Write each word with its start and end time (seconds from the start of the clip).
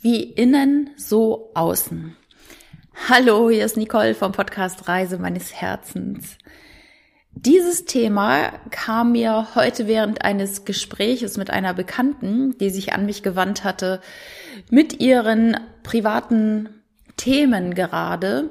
Wie 0.00 0.22
innen, 0.22 0.90
so 0.96 1.50
außen. 1.54 2.16
Hallo, 3.08 3.50
hier 3.50 3.64
ist 3.64 3.76
Nicole 3.76 4.14
vom 4.14 4.32
Podcast 4.32 4.88
Reise 4.88 5.18
meines 5.18 5.54
Herzens. 5.54 6.38
Dieses 7.34 7.86
Thema 7.86 8.52
kam 8.70 9.12
mir 9.12 9.54
heute 9.54 9.86
während 9.86 10.24
eines 10.24 10.64
Gespräches 10.64 11.36
mit 11.36 11.50
einer 11.50 11.72
Bekannten, 11.72 12.56
die 12.58 12.70
sich 12.70 12.92
an 12.92 13.06
mich 13.06 13.22
gewandt 13.22 13.64
hatte, 13.64 14.00
mit 14.70 15.00
ihren 15.00 15.58
privaten 15.82 16.68
Themen 17.16 17.74
gerade. 17.74 18.50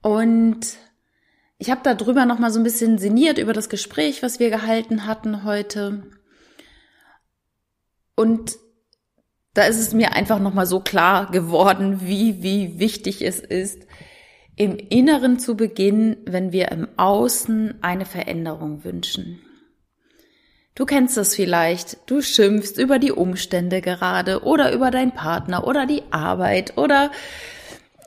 Und 0.00 0.76
ich 1.58 1.70
habe 1.70 1.80
darüber 1.82 2.24
noch 2.24 2.38
mal 2.38 2.52
so 2.52 2.60
ein 2.60 2.64
bisschen 2.64 2.98
sinniert 2.98 3.38
über 3.38 3.52
das 3.52 3.68
Gespräch, 3.68 4.22
was 4.22 4.38
wir 4.38 4.50
gehalten 4.50 5.06
hatten 5.06 5.44
heute. 5.44 6.04
Und 8.14 8.56
da 9.58 9.64
ist 9.64 9.80
es 9.80 9.92
mir 9.92 10.12
einfach 10.12 10.38
noch 10.38 10.54
mal 10.54 10.66
so 10.66 10.78
klar 10.78 11.32
geworden, 11.32 12.00
wie 12.04 12.44
wie 12.44 12.78
wichtig 12.78 13.22
es 13.22 13.40
ist, 13.40 13.88
im 14.54 14.76
Inneren 14.76 15.40
zu 15.40 15.56
beginnen, 15.56 16.16
wenn 16.26 16.52
wir 16.52 16.70
im 16.70 16.86
Außen 16.96 17.74
eine 17.82 18.06
Veränderung 18.06 18.84
wünschen. 18.84 19.40
Du 20.76 20.84
kennst 20.84 21.16
das 21.16 21.34
vielleicht, 21.34 21.98
du 22.06 22.22
schimpfst 22.22 22.78
über 22.78 23.00
die 23.00 23.10
Umstände 23.10 23.80
gerade 23.80 24.44
oder 24.44 24.72
über 24.72 24.92
deinen 24.92 25.10
Partner 25.10 25.66
oder 25.66 25.86
die 25.86 26.04
Arbeit 26.12 26.78
oder 26.78 27.10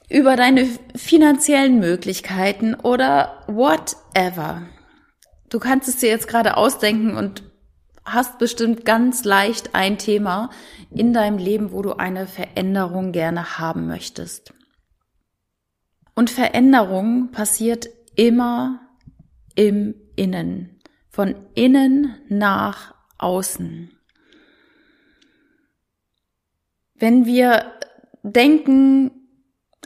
über 0.09 0.38
deine 0.38 0.70
finanziellen 0.95 1.80
Möglichkeiten 1.80 2.75
oder 2.75 3.44
whatever. 3.47 4.61
Du 5.49 5.59
kannst 5.59 5.89
es 5.89 5.97
dir 5.97 6.08
jetzt 6.08 6.30
gerade 6.30 6.55
ausdenken 6.55 7.17
und 7.17 7.44
hast 8.05 8.39
bestimmt 8.39 8.85
ganz 8.85 9.23
leicht 9.23 9.75
ein 9.75 9.97
Thema 9.97 10.49
in 10.89 11.13
deinem 11.13 11.37
Leben, 11.37 11.71
wo 11.71 11.81
du 11.81 11.93
eine 11.93 12.27
Veränderung 12.27 13.11
gerne 13.11 13.59
haben 13.59 13.87
möchtest. 13.87 14.53
Und 16.16 16.30
Veränderung 16.30 17.31
passiert 17.31 17.88
immer 18.16 18.81
im 19.55 19.95
Innen, 20.16 20.80
von 21.09 21.35
innen 21.55 22.16
nach 22.27 22.93
außen. 23.17 23.91
Wenn 26.95 27.25
wir 27.25 27.71
denken, 28.23 29.11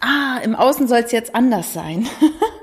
ah, 0.02 0.39
im 0.44 0.55
Außen 0.55 0.88
soll 0.88 1.00
es 1.00 1.11
jetzt 1.11 1.35
anders 1.35 1.73
sein. 1.73 2.07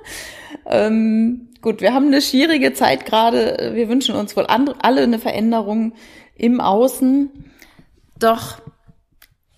ähm, 0.67 1.52
gut, 1.63 1.81
wir 1.81 1.95
haben 1.95 2.09
eine 2.09 2.21
schwierige 2.21 2.75
Zeit 2.75 3.07
gerade. 3.07 3.73
Wir 3.75 3.89
wünschen 3.89 4.15
uns 4.15 4.37
wohl 4.37 4.45
alle 4.47 5.03
eine 5.03 5.19
Veränderung 5.19 5.95
im 6.35 6.61
Außen. 6.61 7.31
Doch 8.19 8.61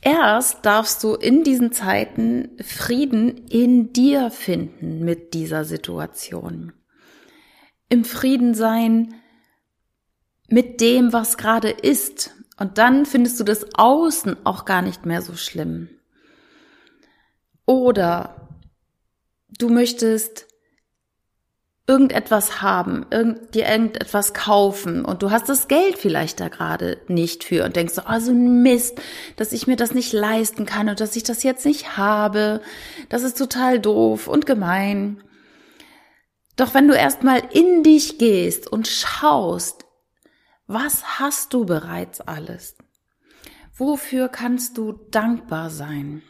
erst 0.01 0.65
darfst 0.65 1.03
du 1.03 1.15
in 1.15 1.43
diesen 1.43 1.73
Zeiten 1.73 2.57
Frieden 2.63 3.47
in 3.49 3.93
dir 3.93 4.31
finden 4.31 5.05
mit 5.05 5.35
dieser 5.35 5.65
Situation. 5.65 6.73
Im 7.89 8.05
Frieden 8.05 8.55
sein 8.55 9.15
mit 10.49 10.81
dem, 10.81 11.13
was 11.13 11.39
gerade 11.39 11.71
ist. 11.71 12.35
Und 12.59 12.79
dann 12.79 13.07
findest 13.07 13.41
du 13.41 13.45
das 13.45 13.67
Außen 13.75 14.45
auch 14.45 14.65
gar 14.65 14.83
nicht 14.83 15.07
mehr 15.07 15.23
so 15.23 15.35
schlimm. 15.35 15.89
Oder 17.67 18.49
du 19.59 19.71
möchtest 19.71 20.47
irgendetwas 21.87 22.63
haben, 22.63 23.05
irgend, 23.11 23.55
dir 23.55 23.69
irgendetwas 23.69 24.33
kaufen 24.33 25.05
und 25.05 25.23
du 25.23 25.31
hast 25.31 25.49
das 25.51 25.69
Geld 25.69 25.99
vielleicht 25.99 26.41
da 26.41 26.49
gerade 26.49 26.99
nicht 27.09 27.45
für 27.45 27.65
und 27.65 27.77
denkst 27.77 27.95
so, 27.95 28.03
also 28.03 28.33
Mist, 28.33 29.01
dass 29.37 29.53
ich 29.53 29.67
mir 29.67 29.77
das 29.77 29.93
nicht 29.93 30.13
leisten 30.13 30.65
kann 30.65 30.89
und 30.89 31.01
dass 31.01 31.15
ich 31.15 31.25
das 31.25 31.43
jetzt 31.43 31.67
nicht 31.67 31.99
habe, 31.99 32.63
das 33.11 33.23
ist 33.23 33.37
total 33.37 33.79
doof 33.79 34.29
und 34.29 34.47
gemein. 34.47 35.23
Doch 36.57 36.73
wenn 36.73 36.89
du 36.89 36.95
erstmal 36.95 37.43
in 37.53 37.83
dich 37.83 38.17
gehst 38.17 38.71
und 38.71 38.89
schaust, 38.89 39.85
was 40.67 41.19
hast 41.19 41.53
du 41.53 41.67
bereits 41.67 42.23
alles? 42.23 42.77
Wofür 43.77 44.29
kannst 44.29 44.79
du 44.79 44.93
dankbar 45.11 45.69
sein? 45.69 46.23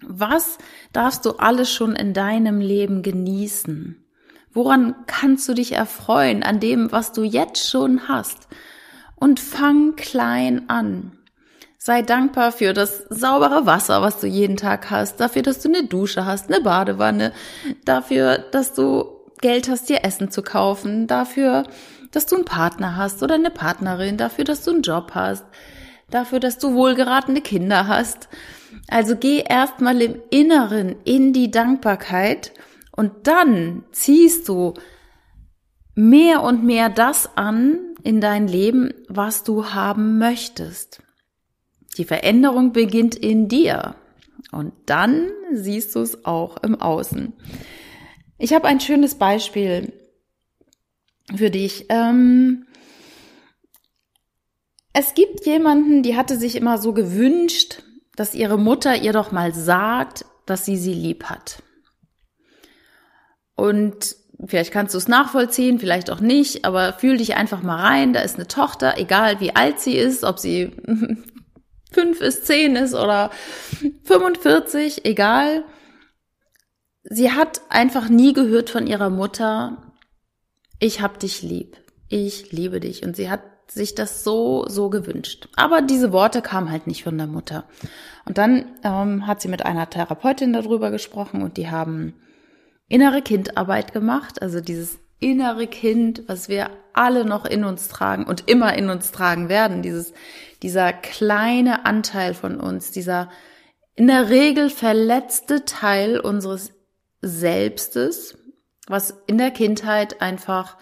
Was 0.00 0.58
darfst 0.92 1.24
du 1.26 1.32
alles 1.32 1.72
schon 1.72 1.96
in 1.96 2.12
deinem 2.12 2.60
Leben 2.60 3.02
genießen? 3.02 4.04
Woran 4.52 4.94
kannst 5.06 5.48
du 5.48 5.54
dich 5.54 5.72
erfreuen 5.72 6.42
an 6.42 6.60
dem, 6.60 6.90
was 6.92 7.12
du 7.12 7.22
jetzt 7.22 7.68
schon 7.68 8.08
hast? 8.08 8.48
Und 9.14 9.40
fang 9.40 9.96
klein 9.96 10.68
an. 10.68 11.12
Sei 11.76 12.02
dankbar 12.02 12.52
für 12.52 12.72
das 12.72 13.06
saubere 13.08 13.64
Wasser, 13.64 14.02
was 14.02 14.20
du 14.20 14.26
jeden 14.26 14.56
Tag 14.56 14.90
hast, 14.90 15.20
dafür, 15.20 15.42
dass 15.42 15.60
du 15.60 15.68
eine 15.68 15.84
Dusche 15.84 16.26
hast, 16.26 16.52
eine 16.52 16.60
Badewanne, 16.60 17.32
dafür, 17.84 18.38
dass 18.38 18.74
du 18.74 19.06
Geld 19.40 19.68
hast, 19.68 19.88
dir 19.88 20.04
Essen 20.04 20.30
zu 20.30 20.42
kaufen, 20.42 21.06
dafür, 21.06 21.64
dass 22.10 22.26
du 22.26 22.36
einen 22.36 22.44
Partner 22.44 22.96
hast 22.96 23.22
oder 23.22 23.36
eine 23.36 23.50
Partnerin, 23.50 24.16
dafür, 24.16 24.44
dass 24.44 24.64
du 24.64 24.72
einen 24.72 24.82
Job 24.82 25.12
hast, 25.14 25.44
dafür, 26.10 26.40
dass 26.40 26.58
du 26.58 26.74
wohlgeratene 26.74 27.40
Kinder 27.40 27.86
hast. 27.86 28.28
Also 28.88 29.16
geh 29.16 29.44
erstmal 29.46 30.00
im 30.02 30.16
Inneren 30.30 30.96
in 31.04 31.32
die 31.32 31.50
Dankbarkeit 31.50 32.52
und 32.98 33.28
dann 33.28 33.84
ziehst 33.92 34.48
du 34.48 34.74
mehr 35.94 36.42
und 36.42 36.64
mehr 36.64 36.88
das 36.88 37.36
an 37.36 37.94
in 38.02 38.20
dein 38.20 38.48
Leben, 38.48 38.92
was 39.06 39.44
du 39.44 39.66
haben 39.66 40.18
möchtest. 40.18 41.00
Die 41.96 42.04
Veränderung 42.04 42.72
beginnt 42.72 43.14
in 43.14 43.46
dir 43.46 43.94
und 44.50 44.72
dann 44.86 45.30
siehst 45.52 45.94
du 45.94 46.00
es 46.00 46.24
auch 46.24 46.56
im 46.64 46.74
Außen. 46.80 47.34
Ich 48.36 48.52
habe 48.52 48.66
ein 48.66 48.80
schönes 48.80 49.14
Beispiel 49.14 49.92
für 51.36 51.50
dich. 51.50 51.86
Ähm, 51.90 52.66
es 54.92 55.14
gibt 55.14 55.46
jemanden, 55.46 56.02
die 56.02 56.16
hatte 56.16 56.36
sich 56.36 56.56
immer 56.56 56.78
so 56.78 56.92
gewünscht, 56.92 57.80
dass 58.16 58.34
ihre 58.34 58.58
Mutter 58.58 59.00
ihr 59.00 59.12
doch 59.12 59.30
mal 59.30 59.54
sagt, 59.54 60.24
dass 60.46 60.64
sie 60.64 60.76
sie 60.76 60.94
lieb 60.94 61.26
hat. 61.26 61.62
Und 63.58 64.14
vielleicht 64.46 64.70
kannst 64.70 64.94
du 64.94 64.98
es 64.98 65.08
nachvollziehen, 65.08 65.80
vielleicht 65.80 66.10
auch 66.10 66.20
nicht, 66.20 66.64
aber 66.64 66.92
fühl 66.92 67.16
dich 67.16 67.34
einfach 67.34 67.60
mal 67.60 67.80
rein. 67.80 68.12
Da 68.12 68.20
ist 68.20 68.36
eine 68.36 68.46
Tochter, 68.46 68.98
egal 68.98 69.40
wie 69.40 69.56
alt 69.56 69.80
sie 69.80 69.96
ist, 69.96 70.22
ob 70.22 70.38
sie 70.38 70.76
fünf 71.92 72.20
ist, 72.20 72.46
zehn 72.46 72.76
ist 72.76 72.94
oder 72.94 73.32
45, 74.04 75.04
egal. 75.04 75.64
Sie 77.02 77.32
hat 77.32 77.62
einfach 77.68 78.08
nie 78.08 78.32
gehört 78.32 78.70
von 78.70 78.86
ihrer 78.86 79.10
Mutter, 79.10 79.92
ich 80.78 81.00
hab 81.00 81.18
dich 81.18 81.42
lieb, 81.42 81.76
ich 82.08 82.52
liebe 82.52 82.78
dich. 82.78 83.02
Und 83.02 83.16
sie 83.16 83.28
hat 83.28 83.42
sich 83.66 83.96
das 83.96 84.22
so, 84.22 84.68
so 84.68 84.88
gewünscht. 84.88 85.48
Aber 85.56 85.82
diese 85.82 86.12
Worte 86.12 86.42
kamen 86.42 86.70
halt 86.70 86.86
nicht 86.86 87.02
von 87.02 87.18
der 87.18 87.26
Mutter. 87.26 87.64
Und 88.24 88.38
dann 88.38 88.66
ähm, 88.84 89.26
hat 89.26 89.42
sie 89.42 89.48
mit 89.48 89.66
einer 89.66 89.90
Therapeutin 89.90 90.52
darüber 90.52 90.92
gesprochen 90.92 91.42
und 91.42 91.56
die 91.56 91.68
haben 91.68 92.14
innere 92.88 93.22
Kindarbeit 93.22 93.92
gemacht, 93.92 94.42
also 94.42 94.60
dieses 94.60 94.98
innere 95.20 95.66
Kind, 95.66 96.22
was 96.26 96.48
wir 96.48 96.70
alle 96.92 97.24
noch 97.24 97.44
in 97.44 97.64
uns 97.64 97.88
tragen 97.88 98.24
und 98.24 98.48
immer 98.48 98.74
in 98.74 98.88
uns 98.90 99.12
tragen 99.12 99.48
werden, 99.48 99.82
dieses, 99.82 100.12
dieser 100.62 100.92
kleine 100.92 101.86
Anteil 101.86 102.34
von 102.34 102.60
uns, 102.60 102.90
dieser 102.90 103.30
in 103.94 104.06
der 104.06 104.30
Regel 104.30 104.70
verletzte 104.70 105.64
Teil 105.64 106.20
unseres 106.20 106.72
Selbstes, 107.20 108.38
was 108.86 109.22
in 109.26 109.38
der 109.38 109.50
Kindheit 109.50 110.22
einfach 110.22 110.76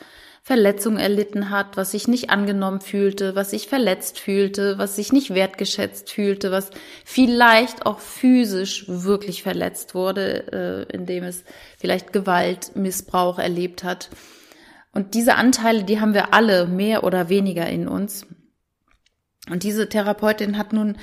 Verletzung 0.47 0.97
erlitten 0.97 1.51
hat, 1.51 1.77
was 1.77 1.91
sich 1.91 2.07
nicht 2.07 2.31
angenommen 2.31 2.81
fühlte, 2.81 3.35
was 3.35 3.51
sich 3.51 3.67
verletzt 3.67 4.21
fühlte, 4.21 4.79
was 4.79 4.95
sich 4.95 5.13
nicht 5.13 5.35
wertgeschätzt 5.35 6.09
fühlte, 6.09 6.53
was 6.53 6.71
vielleicht 7.05 7.85
auch 7.85 7.99
physisch 7.99 8.85
wirklich 8.87 9.43
verletzt 9.43 9.97
wurde, 9.97 10.87
äh, 10.93 10.95
indem 10.95 11.25
es 11.25 11.43
vielleicht 11.81 12.13
Gewalt, 12.13 12.77
Missbrauch 12.77 13.41
erlebt 13.41 13.83
hat. 13.83 14.09
Und 14.93 15.15
diese 15.15 15.35
Anteile, 15.35 15.83
die 15.83 16.01
haben 16.01 16.15
wir 16.15 16.33
alle 16.33 16.67
mehr 16.67 17.03
oder 17.03 17.29
weniger 17.29 17.67
in 17.67 17.89
uns. 17.89 18.25
Und 19.51 19.65
diese 19.65 19.89
Therapeutin 19.89 20.59
hat 20.59 20.73
nun 20.73 20.97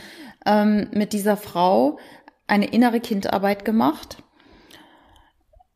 ähm, 0.46 0.88
mit 0.94 1.12
dieser 1.12 1.36
Frau 1.36 2.00
eine 2.48 2.68
innere 2.68 3.02
Kindarbeit 3.02 3.66
gemacht, 3.66 4.24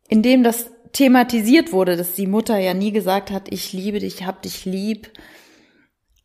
indem 0.07 0.43
das 0.43 0.71
thematisiert 0.97 1.73
wurde, 1.73 1.95
dass 1.95 2.15
die 2.15 2.25
Mutter 2.25 2.57
ja 2.57 2.73
nie 2.73 2.91
gesagt 2.91 3.29
hat, 3.29 3.53
ich 3.53 3.71
liebe 3.71 3.99
dich, 3.99 4.25
hab 4.25 4.41
dich 4.41 4.65
lieb. 4.65 5.11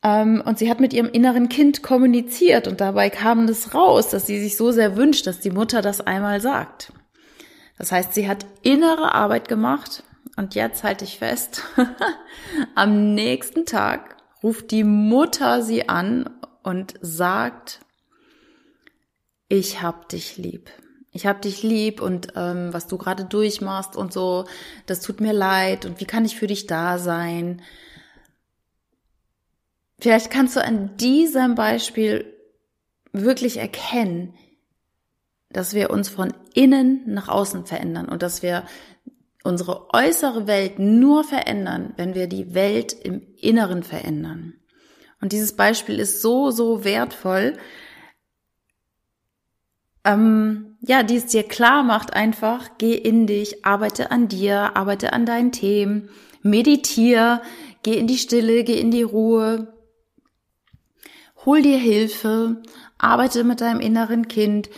Ähm, 0.02 0.42
und 0.46 0.58
sie 0.58 0.70
hat 0.70 0.80
mit 0.80 0.94
ihrem 0.94 1.10
inneren 1.10 1.50
Kind 1.50 1.82
kommuniziert 1.82 2.66
und 2.66 2.80
dabei 2.80 3.10
kam 3.10 3.44
es 3.44 3.74
raus, 3.74 4.08
dass 4.08 4.26
sie 4.26 4.40
sich 4.40 4.56
so 4.56 4.72
sehr 4.72 4.96
wünscht, 4.96 5.26
dass 5.26 5.40
die 5.40 5.50
Mutter 5.50 5.82
das 5.82 6.00
einmal 6.00 6.40
sagt. 6.40 6.90
Das 7.76 7.92
heißt, 7.92 8.14
sie 8.14 8.26
hat 8.26 8.46
innere 8.62 9.14
Arbeit 9.14 9.46
gemacht 9.46 10.04
und 10.38 10.54
jetzt 10.54 10.84
halte 10.84 11.04
ich 11.04 11.19
fest, 11.19 11.64
am 12.74 13.12
nächsten 13.12 13.66
Tag 13.66 14.16
ruft 14.42 14.70
die 14.70 14.84
Mutter 14.84 15.62
sie 15.62 15.90
an 15.90 16.30
und 16.62 16.94
sagt, 17.02 17.80
ich 19.50 19.82
hab 19.82 20.08
dich 20.08 20.38
lieb. 20.38 20.70
Ich 21.12 21.26
hab 21.26 21.43
dich 21.43 21.62
lieb 21.62 22.00
und 22.00 22.29
ähm, 22.37 22.73
was 22.73 22.87
du 22.87 22.97
gerade 22.97 23.25
durchmachst 23.26 23.97
und 23.97 24.12
so, 24.12 24.47
das 24.87 25.00
tut 25.00 25.20
mir 25.20 25.35
leid 25.35 25.85
und 25.85 26.00
wie 26.00 26.06
kann 26.06 26.25
ich 26.25 26.37
für 26.37 26.47
dich 26.47 26.67
da 26.67 26.99
sein? 26.99 27.61
Vielleicht 30.00 30.31
kannst 30.31 30.56
du 30.56 30.64
an 30.64 30.97
diesem 30.97 31.55
Beispiel 31.55 32.32
wirklich 33.12 33.59
erkennen, 33.59 34.35
dass 35.50 35.75
wir 35.75 35.91
uns 35.91 36.09
von 36.09 36.32
innen 36.55 37.03
nach 37.06 37.29
außen 37.29 37.67
verändern 37.67 38.08
und 38.08 38.23
dass 38.23 38.43
wir 38.43 38.65
unsere 39.44 39.93
äußere 39.93 40.47
Welt 40.47 40.79
nur 40.79 41.25
verändern, 41.25 41.93
wenn 41.97 42.15
wir 42.15 42.26
die 42.26 42.55
Welt 42.55 42.93
im 42.93 43.23
Inneren 43.37 43.82
verändern. 43.82 44.55
Und 45.20 45.32
dieses 45.32 45.55
Beispiel 45.55 45.99
ist 46.00 46.23
so, 46.23 46.50
so 46.50 46.85
wertvoll, 46.85 47.58
ähm, 50.04 50.76
ja, 50.81 51.02
die 51.02 51.16
es 51.16 51.26
dir 51.26 51.44
klar 51.44 51.82
macht 51.82 52.14
einfach, 52.14 52.70
geh 52.78 52.94
in 52.94 53.26
dich, 53.26 53.64
arbeite 53.64 54.10
an 54.10 54.28
dir, 54.28 54.76
arbeite 54.76 55.12
an 55.12 55.26
deinen 55.26 55.52
Themen, 55.52 56.08
meditiere, 56.43 57.43
geh 57.82 57.96
in 57.96 58.06
die 58.06 58.19
Stille, 58.19 58.64
geh 58.64 58.81
in 58.81 58.90
die 58.90 59.02
Ruhe, 59.02 59.72
hol 61.44 61.62
dir 61.62 61.78
Hilfe, 61.78 62.62
arbeite 62.99 63.44
mit 63.44 63.60
deinem 63.60 63.81
inneren 63.81 64.28
Kind, 64.28 64.70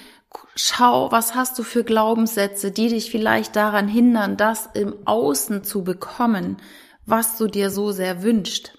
schau, 0.56 1.10
was 1.10 1.34
hast 1.34 1.58
du 1.58 1.62
für 1.62 1.84
Glaubenssätze, 1.84 2.70
die 2.70 2.88
dich 2.88 3.10
vielleicht 3.10 3.56
daran 3.56 3.88
hindern, 3.88 4.36
das 4.36 4.68
im 4.74 5.06
Außen 5.06 5.64
zu 5.64 5.84
bekommen, 5.84 6.58
was 7.06 7.38
du 7.38 7.46
dir 7.46 7.70
so 7.70 7.92
sehr 7.92 8.22
wünscht. 8.22 8.76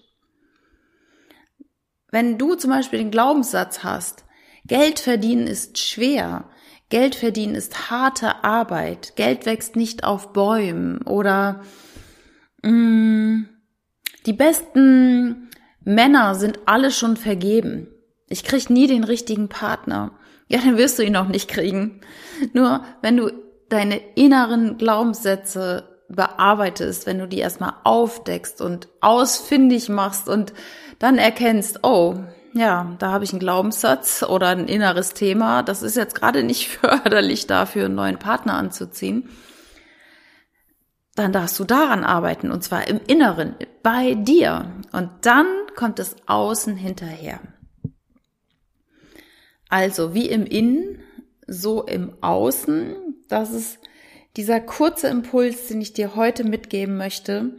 Wenn 2.12 2.38
du 2.38 2.56
zum 2.56 2.71
Beispiel 2.71 3.00
den 3.00 3.12
Glaubenssatz 3.12 3.83
hast, 3.83 4.25
Geld 4.67 5.00
verdienen 5.00 5.47
ist 5.47 5.77
schwer. 5.77 6.45
Geld 6.89 7.15
verdienen 7.15 7.56
ist 7.56 7.89
harte 7.89 8.44
Arbeit. 8.44 9.15
Geld 9.15 9.45
wächst 9.45 9.75
nicht 9.75 10.03
auf 10.03 10.33
Bäumen 10.33 11.01
oder 11.01 11.62
mh, 12.63 12.71
mm, 12.71 13.50
die 14.25 14.33
besten 14.33 15.50
Männer 15.83 16.35
sind 16.35 16.59
alle 16.65 16.91
schon 16.91 17.15
vergeben. 17.15 17.88
Ich 18.27 18.44
krieg 18.44 18.69
nie 18.69 18.88
den 18.88 19.03
richtigen 19.03 19.50
Partner. 19.50 20.17
Ja, 20.47 20.59
dann 20.59 20.77
wirst 20.77 20.97
du 20.97 21.03
ihn 21.03 21.15
auch 21.15 21.27
nicht 21.27 21.47
kriegen. 21.47 22.01
Nur 22.53 22.83
wenn 23.01 23.17
du 23.17 23.31
deine 23.69 24.00
inneren 24.15 24.77
Glaubenssätze 24.77 25.95
bearbeitest, 26.09 27.06
wenn 27.07 27.19
du 27.19 27.27
die 27.27 27.39
erstmal 27.39 27.73
aufdeckst 27.83 28.62
und 28.62 28.89
ausfindig 29.01 29.89
machst 29.89 30.29
und 30.29 30.53
dann 31.00 31.17
erkennst, 31.17 31.79
oh, 31.83 32.15
ja, 32.56 32.96
da 33.00 33.12
habe 33.12 33.25
ich 33.25 33.34
einen 33.34 33.42
Glaubenssatz 33.42 34.24
oder 34.24 34.48
ein 34.48 34.69
inneres 34.69 35.13
Thema. 35.13 35.62
Das 35.62 35.81
ist 35.81 35.98
jetzt 35.98 36.16
gerade 36.16 36.42
nicht 36.42 36.69
förderlich 36.78 37.48
dafür, 37.48 37.86
einen 37.86 37.96
neuen 37.96 38.18
Partner 38.18 38.54
anzuziehen. 38.54 39.30
Dann 41.16 41.34
darfst 41.34 41.60
du 41.60 41.66
daran 41.66 42.06
arbeiten 42.06 42.52
und 42.52 42.63
zwar 42.63 42.88
im 42.88 43.00
Inneren, 43.07 43.56
bei 43.84 44.16
dir. 44.16 44.72
Und 44.94 45.10
dann 45.22 45.48
kommt 45.75 46.00
es 46.00 46.16
außen 46.28 46.78
hinterher. 46.78 47.42
Also 49.68 50.13
wie 50.13 50.30
im 50.30 50.46
Innen, 50.46 51.00
so 51.48 51.84
im 51.84 52.16
Außen. 52.22 52.96
Das 53.28 53.51
ist 53.51 53.80
dieser 54.38 54.62
kurze 54.62 55.08
Impuls, 55.08 55.68
den 55.68 55.81
ich 55.81 55.92
dir 55.92 56.16
heute 56.16 56.46
mitgeben 56.46 56.96
möchte. 56.96 57.56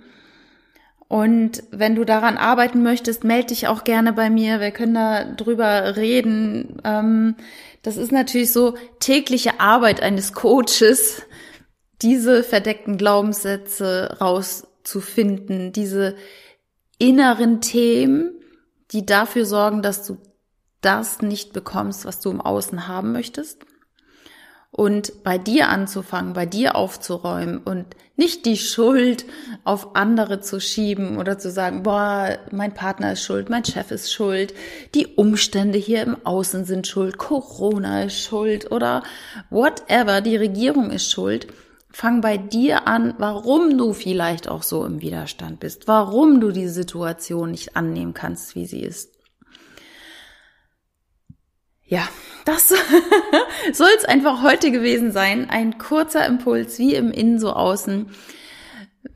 Und 1.09 1.63
wenn 1.71 1.95
du 1.95 2.05
daran 2.05 2.37
arbeiten 2.37 2.83
möchtest, 2.83 3.23
melde 3.23 3.49
dich 3.49 3.69
auch 3.69 3.85
gerne 3.85 4.13
bei 4.13 4.29
mir. 4.29 4.61
Wir 4.61 4.73
können 4.73 4.95
da 4.95 5.25
drüber 5.25 5.97
reden. 5.97 6.81
Ähm, 6.85 7.37
das 7.83 7.97
ist 7.97 8.11
natürlich 8.11 8.53
so 8.53 8.75
tägliche 8.99 9.61
Arbeit 9.61 10.03
eines 10.03 10.33
Coaches, 10.33 11.23
diese 12.03 12.43
verdeckten 12.43 12.99
Glaubenssätze 12.99 14.17
rauszufinden, 14.21 15.73
diese 15.73 16.17
inneren 16.99 17.61
Themen, 17.61 18.33
die 18.91 19.07
dafür 19.07 19.47
sorgen, 19.47 19.83
dass 19.83 20.05
du 20.07 20.19
das 20.81 21.23
nicht 21.23 21.53
bekommst, 21.53 22.05
was 22.05 22.21
du 22.21 22.31
im 22.31 22.41
Außen 22.41 22.89
haben 22.89 23.13
möchtest 23.13 23.65
und 24.71 25.23
bei 25.25 25.39
dir 25.39 25.69
anzufangen, 25.69 26.33
bei 26.33 26.47
dir 26.47 26.77
aufzuräumen 26.77 27.59
und 27.59 27.87
nicht 28.17 28.47
die 28.47 28.57
Schuld 28.57 29.27
auf 29.65 29.95
andere 29.95 30.41
zu 30.41 30.61
schieben 30.61 31.19
oder 31.19 31.39
zu 31.39 31.51
sagen, 31.51 31.83
boah, 31.83 32.39
mein 32.51 32.75
Partner 32.75 33.13
ist 33.13 33.23
schuld, 33.23 33.51
mein 33.51 33.65
Chef 33.65 33.91
ist 33.91 34.13
schuld, 34.13 34.55
die 34.95 35.07
Umstände 35.07 35.79
hier 35.79 36.03
im 36.03 36.17
Außen 36.25 36.65
sind 36.65 36.87
schuld, 36.87 37.19
Corona 37.19 38.05
ist 38.05 38.21
schuld 38.21 38.71
oder 38.71 39.03
whatever, 39.51 40.21
die 40.21 40.37
Regierung 40.37 40.91
ist 40.91 41.11
schuld. 41.11 41.47
Fang 41.91 42.21
bei 42.21 42.37
dir 42.37 42.87
an, 42.87 43.15
warum 43.17 43.79
du 43.79 43.95
vielleicht 43.95 44.49
auch 44.49 44.63
so 44.63 44.85
im 44.85 45.01
Widerstand 45.01 45.61
bist, 45.61 45.89
warum 45.89 46.41
du 46.41 46.51
die 46.51 46.69
Situation 46.69 47.53
nicht 47.53 47.77
annehmen 47.77 48.13
kannst, 48.13 48.55
wie 48.55 48.67
sie 48.67 48.83
ist. 48.83 49.15
Ja, 51.83 52.07
das 52.47 52.69
soll 53.73 53.89
es 53.99 54.05
einfach 54.05 54.43
heute 54.43 54.71
gewesen 54.71 55.13
sein. 55.13 55.51
Ein 55.51 55.79
kurzer 55.79 56.25
Impuls, 56.27 56.79
wie 56.79 56.95
im 56.95 57.11
Innen 57.11 57.39
so 57.39 57.53
außen. 57.53 58.09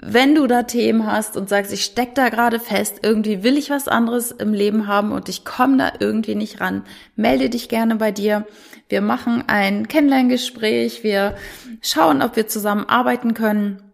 Wenn 0.03 0.35
du 0.35 0.47
da 0.47 0.65
Themen 0.65 1.07
hast 1.07 1.37
und 1.37 1.49
sagst, 1.49 1.73
ich 1.73 1.85
steck 1.85 2.15
da 2.15 2.29
gerade 2.29 2.59
fest, 2.59 3.01
irgendwie 3.03 3.43
will 3.43 3.57
ich 3.57 3.71
was 3.71 3.89
anderes 3.89 4.31
im 4.31 4.53
Leben 4.53 4.87
haben 4.87 5.13
und 5.13 5.29
ich 5.29 5.45
komme 5.45 5.77
da 5.77 5.93
irgendwie 5.99 6.35
nicht 6.35 6.61
ran, 6.61 6.85
melde 7.17 7.51
dich 7.51 7.69
gerne 7.69 7.97
bei 7.97 8.11
dir. 8.11 8.47
Wir 8.89 9.01
machen 9.01 9.45
ein 9.47 9.89
Kennenlerngespräch, 9.89 11.05
wir 11.05 11.37
schauen, 11.83 12.23
ob 12.23 12.37
wir 12.37 12.49
zusammen 12.49 12.89
arbeiten 12.89 13.35
können, 13.35 13.93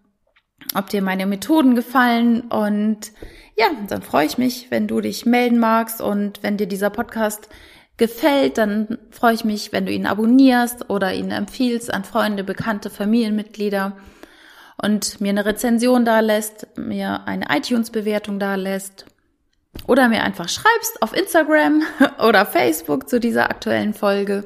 ob 0.75 0.89
dir 0.89 1.03
meine 1.03 1.27
Methoden 1.27 1.75
gefallen 1.75 2.43
und 2.43 3.12
ja, 3.56 3.67
dann 3.89 4.03
freue 4.03 4.27
ich 4.27 4.39
mich, 4.39 4.71
wenn 4.71 4.87
du 4.87 5.00
dich 5.00 5.27
melden 5.27 5.59
magst 5.59 6.00
und 6.00 6.43
wenn 6.43 6.56
dir 6.56 6.67
dieser 6.67 6.91
Podcast 6.91 7.49
gefällt, 7.96 8.58
dann 8.58 8.98
freue 9.10 9.34
ich 9.34 9.44
mich, 9.44 9.72
wenn 9.72 9.87
du 9.87 9.93
ihn 9.93 10.06
abonnierst 10.06 10.90
oder 10.90 11.14
ihn 11.14 11.31
empfiehlst 11.31 11.93
an 11.93 12.04
Freunde, 12.04 12.44
Bekannte, 12.44 12.90
Familienmitglieder 12.90 13.96
und 14.76 15.20
mir 15.20 15.31
eine 15.31 15.46
Rezension 15.46 16.04
da 16.04 16.20
lässt, 16.20 16.66
mir 16.76 17.26
eine 17.26 17.46
iTunes-Bewertung 17.50 18.38
da 18.38 18.54
lässt 18.56 19.06
oder 19.87 20.08
mir 20.08 20.22
einfach 20.22 20.48
schreibst 20.48 21.02
auf 21.02 21.16
Instagram 21.16 21.82
oder 22.26 22.46
Facebook 22.46 23.08
zu 23.08 23.20
dieser 23.20 23.50
aktuellen 23.50 23.94
Folge. 23.94 24.44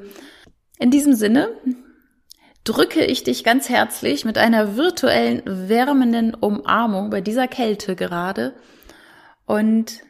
In 0.78 0.90
diesem 0.90 1.14
Sinne 1.14 1.50
drücke 2.64 3.04
ich 3.04 3.25
dich 3.25 3.42
ganz 3.42 3.69
herzlich 3.69 4.25
mit 4.25 4.38
einer 4.38 4.76
virtuellen 4.76 5.42
wärmenden 5.45 6.35
Umarmung 6.35 7.11
bei 7.11 7.21
dieser 7.21 7.49
Kälte 7.49 7.97
gerade 7.97 8.54
und 9.47 10.02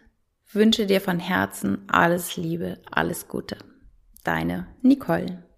wünsche 0.53 0.87
dir 0.87 1.01
von 1.01 1.19
Herzen 1.19 1.79
alles 1.89 2.37
Liebe, 2.37 2.79
alles 2.91 3.29
Gute. 3.29 3.57
Deine 4.25 4.67
Nicole. 4.83 5.50